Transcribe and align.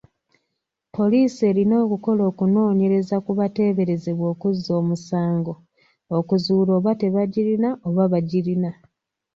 Poliisi 0.95 1.41
erina 1.51 1.75
okukola 1.85 2.21
okunoonyereza 2.31 3.15
ku 3.25 3.31
bateeberezebwa 3.39 4.25
okuzza 4.33 4.71
omusango 4.81 5.53
okuzuula 6.17 6.71
oba 6.79 6.91
tebagirina 7.01 7.69
oba 7.87 8.03
bagirina. 8.13 8.71